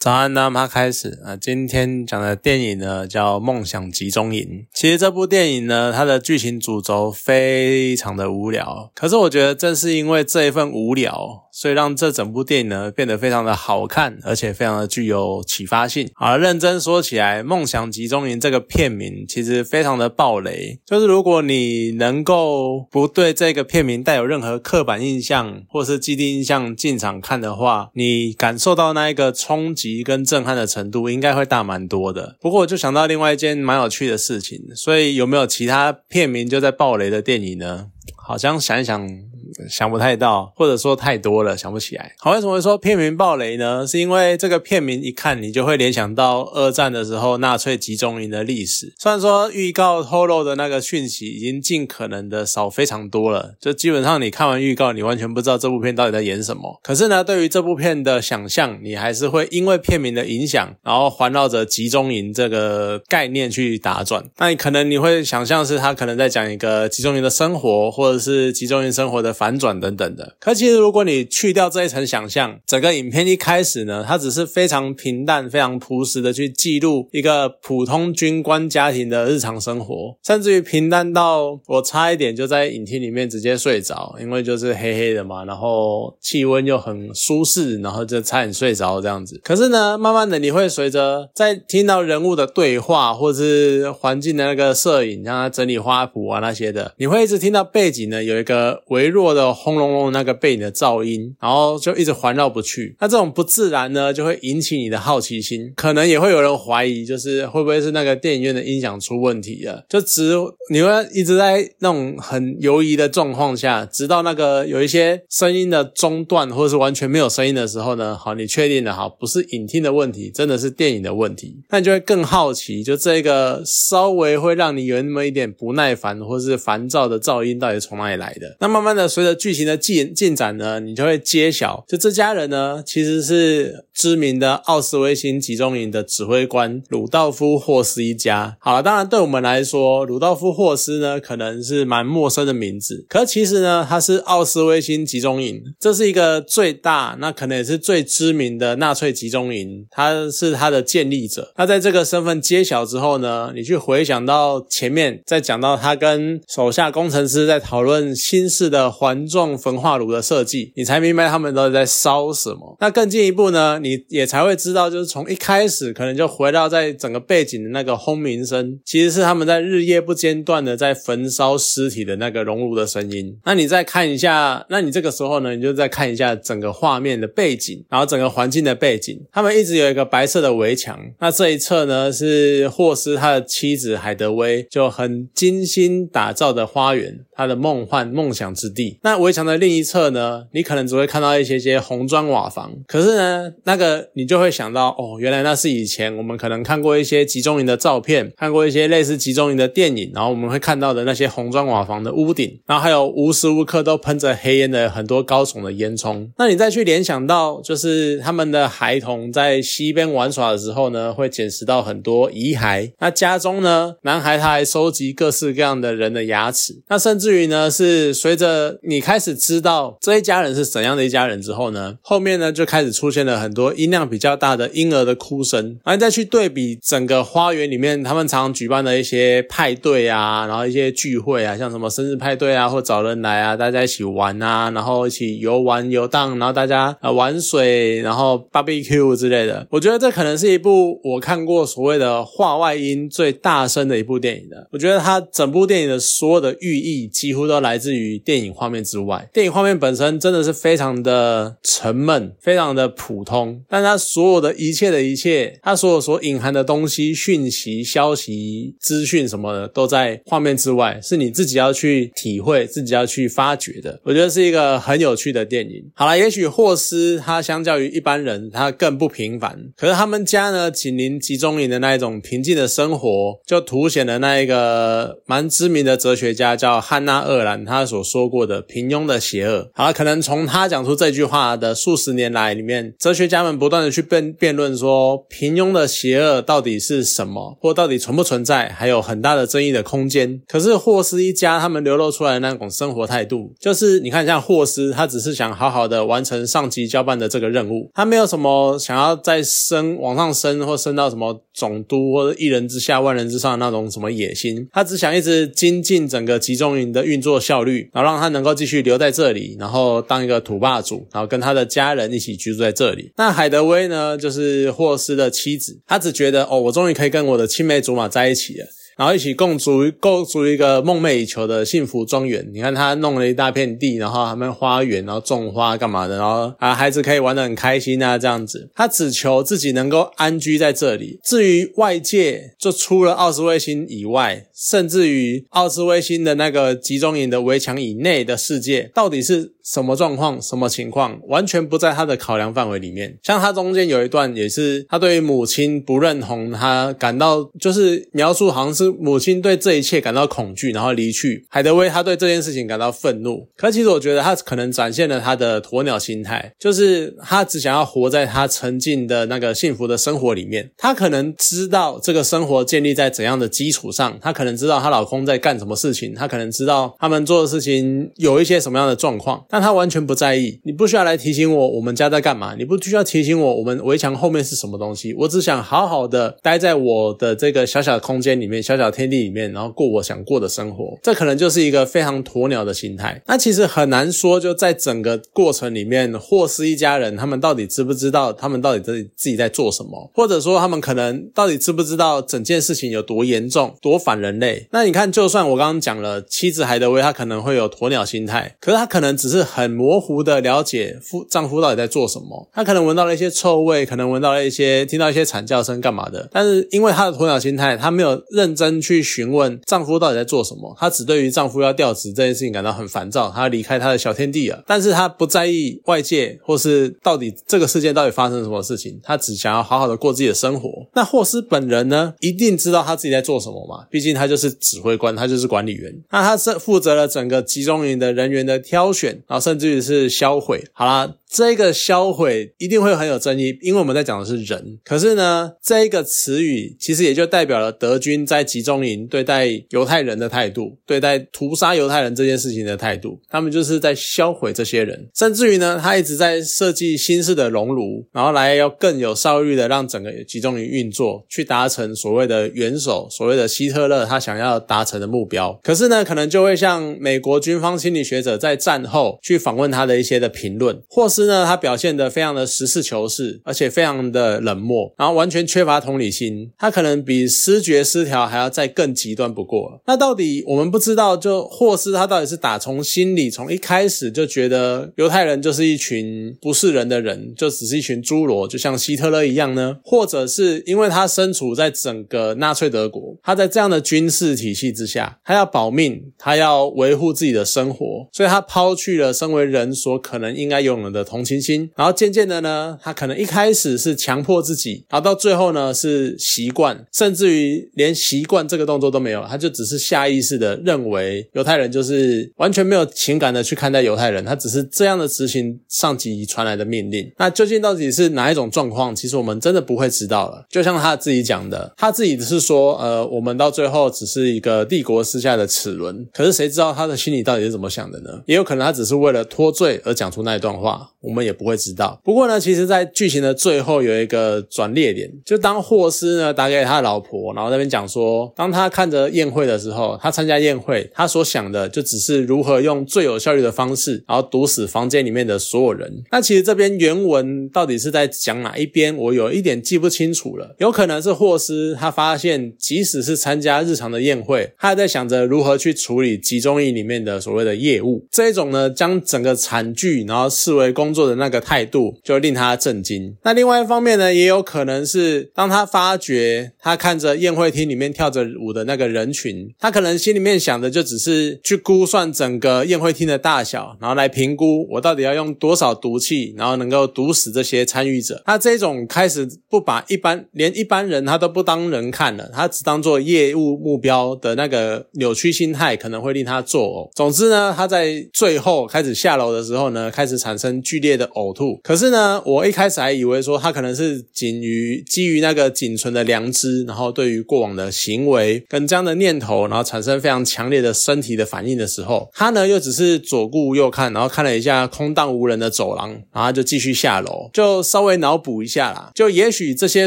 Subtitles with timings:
[0.00, 1.36] 早安，那么开始啊。
[1.36, 4.42] 今天讲的电影呢叫《梦想集中营》。
[4.72, 8.90] 其实这部电影呢，它的剧情主轴非常的无聊。
[8.94, 16.08] 可是我觉得正是因为这一份无聊，所以让这整部电影呢变得非常的好看，而且非常的具有启发性。
[16.14, 20.80] 好了，认真说起来，《梦想集中营》这个片名其实非常的暴雷。
[20.86, 29.90] 就是如果你能够不对这个片名带有任何刻板印象或是既定印象进场看的话，你感受到那一个冲击。
[30.02, 32.36] 跟震撼的程度应该会大蛮多的。
[32.40, 37.88] 不过我就想到另外一件蛮有趣的事情，所以有没有其他片名就在爆雷的电影呢？
[38.16, 39.29] 好像想一想。
[39.68, 42.12] 想不太到，或者说太多了，想不起来。
[42.18, 43.86] 好，为什么会说片名爆雷呢？
[43.86, 48.94] 是因为这个片名一看，你就会联想到二战的时候纳粹集中营的历史。
[48.98, 56.78] 虽然说预告透露的那个讯息已经尽可能的少非常多了，就基本上你看完预告，你完全不知道这部片到底在演什么。
[56.82, 64.24] 可是呢，对于这部片的想象，你还是会因为片名的影响，然后环绕着集中营这个概念去打转。
[64.38, 69.60] 那你可能你会想象是他可能在讲一个集中营的生活，或者是集中营生活的反。
[69.60, 89.38] 转等等的，可其实如果你去掉这一层想象，整个影片一开始呢，它只是非常平淡、非常朴实的去记录一个普通军官家庭的日常生活，甚至于平淡到我差一点就在影厅里面直接睡着，因为就是黑黑的嘛，然后气温又很舒适，然后就差点睡着这样子。
[89.44, 99.50] 可是呢，慢慢的你会随着在听到人物的对话，或者是环境的那个摄影，让他整理花圃啊那些的，你会一直听到背景呢有一个微弱的。
[99.60, 102.96] 轰隆隆的那个背景的噪音，然后就一直环绕不去。
[102.98, 105.70] 那这种不自然呢，就会引起你的好奇心。
[105.76, 109.84] 可能也会有人怀疑，就是会不会是那个电影院的音响出问题了？
[109.88, 110.32] 就只
[110.70, 118.16] 你会一直在那种很犹疑的状况下，直到那个有一些声音的中断，或者是完全没有声音的时候呢？
[118.16, 121.56] 好，你确定的好，不是影厅的问题，真的是电影的问题。
[121.68, 128.56] 那你就会更好奇，就这个稍微会让你有那么一点不耐烦或是烦躁的噪音，到底从哪里来的？
[128.60, 138.56] 那慢慢的随随着剧情的进进展呢，你就会揭晓，就这家人呢，其实是知名的奥斯威辛集中营的指挥官鲁道夫·霍斯一家。
[138.60, 143.04] 好了，当然对我们来说，鲁道夫·霍斯呢，可能是蛮陌生的名字。
[143.10, 151.52] 可其实呢，他是奥斯威辛集中营，这是一个最大，那可能也是最知名的纳粹集中营，他是他的建立者。
[151.58, 159.09] 那在这个身份揭晓之后呢，你去回想到前面，在讲到他跟手下工程师在讨论新式的环。
[159.10, 162.76] 环状焚化炉的设计，你才明白他们都在烧什么。
[162.78, 173.36] 那更进一步呢，你也才会知道，就是从一开始可能就回到在整个背景的那个轰鸣声，其实是他们在日夜不间断的在焚烧尸体的那个熔炉的声音。
[173.44, 180.96] 那你再看一下，那你这个时候呢，你就再看一下整个画面的背景，然后整个环境的背景，他们一直有一个白色的围墙。
[181.18, 188.89] 那这一侧呢，是霍斯他的妻子海德薇就很精心打造的花园，他的梦幻梦想之地。
[189.02, 206.28] 那围墙的另一侧呢，你可能只会看到一些些红砖瓦房，可是呢，那个你就会想到，哦，原来那是以前我们可能看过一些集中营的照片，看过一些类似集中营的电影，然后我们会看到的那些红砖瓦房的屋顶，然后还有无时无刻都喷着黑烟的很多高耸的烟囱。
[206.38, 212.92] 那你再去联想到，就是他们的孩童在溪边玩耍的时候呢，会捡拾到很多遗骸。
[212.98, 216.82] 那家中呢，男孩他还收集各式各样的人的牙齿。
[216.88, 239.66] 那甚至于呢，是随着你开始知道这一家人是怎样的一家人之后呢，后面呢就开始出现了很多音量比较大的婴儿的哭声，然后再去对比整个花园里面他们常举办的一些派对啊，然后一些聚会啊，像什么生日派对啊，或找人来啊，大家一起玩啊，然后一起游玩游荡，然后大家呃玩水，然后 barbecue 之类的。
[239.70, 244.68] 我觉得这可能是一部我看过所谓的画外音最大声的一部电影的。
[244.70, 248.80] 我觉得它整部电影的所有的寓意几乎都来自于电影画面。
[248.80, 264.00] 之外，电影画面本身真的是非常的沉闷，非常的普通，但它所有的一切的一切，它所有所隐含的东西、讯息、消息、资讯什么的，都在画面之外，是你自己要去体会、自己要去发掘的。
[264.02, 265.84] 我觉得是一个很有趣的电影。
[265.94, 278.59] 好了，也许霍斯他相较于一般人，他更不平凡，可是他们家呢，紧邻集中营的那一种平静的生活，就凸显了那一个蛮知名的哲学家叫汉娜·厄兰他所说过的。
[278.62, 279.70] 平庸的邪恶。
[279.74, 290.40] 好，可能从他讲出这句话的数十年来里面，哲学家们不断的去辩辩论说，平庸的邪恶到底是什么，或到底存不存在，还有很大的争议的空间。
[290.48, 313.12] 可是霍斯一家他们流露出来的那种生活态度，就是你看，像霍斯，他只是想好好的完成上级交办的这个任务，他没有什么想要再升往上升，或升到什么总督或者一人之下万人之上的那种什么野心，他只想一直精进整个集中营的运作效率，然后让他能够继续留在这里，然后当一个土霸主，然后跟他的家人一起居住在这里。
[313.16, 318.66] 那海德威呢，就是霍斯的妻子，她只觉得哦，我终于可以跟我的青梅竹马在一起了。
[319.00, 322.46] 然后一起共筑构筑一个梦寐以求的幸福庄园。
[322.52, 326.18] 你看他弄了一大片地，然后他们花园，然后种花干嘛的？
[326.18, 328.68] 然后啊，孩子可以玩得很开心啊，这样子。
[328.74, 331.18] 他只求自己能够安居在这里。
[331.24, 339.54] 至于外界，就除了奥斯威辛以外，甚至于奥斯威辛的那个集中营的围墙以内的世界，到底是？
[339.64, 343.18] 什么状况、什么情况，完全不在他的考量范围里面。
[343.22, 351.46] 像他中间有一段，也是他对于母亲不认同，他感到就是描述，好像是母亲对这一切感到恐惧，然后离去。
[351.48, 360.70] 海德威他对这件事情感到愤怒，可其实我觉得他可能展现了他的鸵鸟心态，就是他只想要活在他沉浸的那个幸福的生活里面。
[360.76, 369.60] 他可能知道这个生活建立在怎样的基础上，他可能知道她老公在干什么事情，他可能知道他们做的事情有一些什么样的状况，但。
[369.60, 380.98] 他完全不在意，你不需要来提醒我我们家在干嘛，你不需要提醒我我们围墙后面是什么东西，我只想好好的待在我的这个小小空间里面、小小天地里面，然后过我想过的生活。
[381.02, 383.20] 这可能就是一个非常鸵鸟的心态。
[383.26, 394.66] 那其实很难说，就在整个过程里面，霍斯一家人他们到底知不知道，他们到底自己自己在做什么，或者说他们可能到底知不知道整件事情有多严重、多反人类？
[394.72, 399.39] 那你看，就算我刚刚讲了妻子海德薇，她可能会有鸵鸟心态，可是她可能只是。
[399.42, 420.70] 很模糊的了解夫丈夫到底在做什么，她可能闻到了一些臭味，可能闻到了一些听到一些惨叫声干嘛的，但是因为她的鸵鸟心态，她没有认真去询问丈夫到底在做什么，她只对于丈夫要调职这件事情感到很烦躁，她离开她的小天地了，但是她不在意外界或是到底这个世界到底发生什么事情，她只想要好好的过自己的生活。
[420.94, 423.86] 那霍斯本人呢，一定知道他自己在做什么嘛？
[423.90, 429.40] 毕竟他就是指挥官，他就是管理员，那他是负责了整个集中营的人员的挑选，然后。
[429.50, 430.62] 甚至于是销毁。
[430.72, 431.14] 好啦。
[431.32, 434.80] 这个销毁一定会很有争议，因为我们在讲的是人。
[434.84, 443.20] 可是呢，这一个词语其实也就代表了德军在集中营对待犹太人的态度，对待屠杀犹太人这件事情的态度。
[443.28, 455.56] 他们就是在销毁这些人，甚至于呢，他一直在设计新式的熔炉，然后来要更有效率的让整个集中营运作，去达成所谓的元首、所谓的希特勒他想要达成的目标。
[455.62, 461.30] 可是呢，可能就会像美国军方心理学者在战后去访问他的一些的评论，或是。
[461.30, 466.50] 呢，他表现得非常的实事求是，而且非常的冷漠，然后完全缺乏同理心。
[466.58, 469.80] 他可能比失觉失调还要再更极端不过。
[469.86, 479.76] 那到底我们不知道，就霍斯他到底是打从心里从一开始就觉得犹太人就是一群不是人的人，就只是一群侏罗，就像希特勒一样呢？
[479.84, 491.00] 或者是因为他身处在整个纳粹德国，他在这样的军事体系之下，他要保命，他要维护自己的生活，所以他抛去了身为人所可能应该拥有的。
[491.10, 507.10] 同情心，然后渐渐的呢，他可能一开始是强迫自己，然后到最后呢是习惯，甚至于连习惯这个动作都没有，他就只是下意识的认为犹太人就是完全没有情感的去看待犹太人，他只是这样的执行上级传来的命令。
[507.16, 508.94] 那究竟到底是哪一种状况？
[508.94, 510.46] 其实我们真的不会知道了。
[510.48, 516.06] 就像他自己讲的，他自己是说，呃，我们到最后只是一个帝国私下的齿轮。
[516.12, 518.10] 可是谁知道他的心里到底是怎么想的呢？
[518.26, 520.90] 也有可能他只是为了脱罪而讲出那一段话。
[521.02, 521.98] 我们也不会知道。
[522.04, 536.02] 不过呢，其实，在剧情的最后有一个转捩点，就当霍斯呢打给他的老婆，然后那边讲说，当他看着宴会的时候，他参加宴会，他所想的就只是如何用最有效率的方式，然后毒死房间里面的所有人。
[536.10, 540.54] 那其实这边原文到底是在讲哪一边，我有一点记不清楚了。
[540.58, 548.06] 有可能是霍斯他发现，即使是参加日常的宴会，他还在想着如何去处理集中营里面的所谓的业务。
[548.10, 553.14] 这一种呢，将整个惨剧然后视为工作的那个态度，就令他震惊。
[553.22, 568.22] 那另外一方面呢，也有可能是当他发觉他看着宴会厅里面跳着舞的那个人群，他可能心里面想的就只是去估算整个宴会厅的大小，然后来评估我到底要用多少毒气，然后能够毒死这些参与者。
[568.24, 576.90] 他这种开始不把一般连一般人他都不当人看了，他只当做业务目标的那个扭曲心态，可能会令他作呕。
[576.94, 581.60] 总之呢，他在最后开开始下楼的时候呢，开始产生剧烈的呕吐。
[581.62, 599.86] 可是呢，我一开始还以为说他可能是仅于基于那个仅存的良知，然后对于过往的行为跟这样的念头，然后产生非常强烈的身体的反应的时候，他呢又只是左顾右看，然后看了一下空荡无人的走廊，然后就继续下楼，就稍微脑补一下啦，就也许这些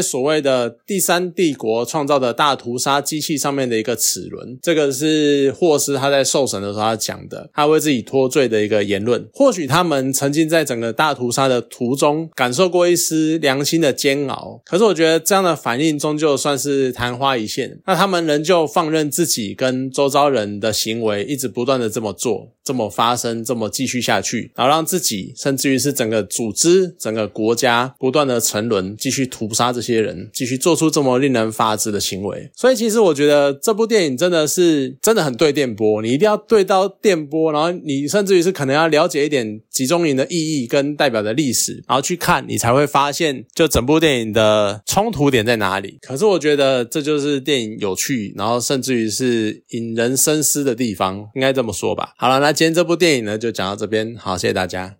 [0.00, 9.28] 所谓的第三帝国创造的大屠杀机器上面的一个齿轮，这个是霍斯他在受审的时候他讲的，他为自己脱罪的一个言论。
[9.32, 17.80] 或许他们曾经在整个大屠杀的途中感受过一丝良心的煎熬，可是我觉得这样的反应终究算是昙花一现。
[17.86, 32.50] 那他们仍旧放任自己跟周遭人的行为一直不断的这么做，这么发生，这么继续下去，然后让自己甚至于是整个组织、整个国家不断的沉沦，继续屠杀这些人，继续做出这么令人发指的行为。
[32.56, 45.98] 所以其实我觉得这部电影真的是真的很对电波，你一定要对到电波，然后你甚至于是可能要了解一点集中营的意义跟代表的历史，然后去看你才会发现，就整部电影的冲突点在哪里。
[46.00, 52.14] 可是我觉得这就是电影有趣，然后甚至于是引人深思的地方，应该这么说吧。
[52.16, 54.92] 好了，那今天这部电影呢就讲到这边，好，谢谢大家。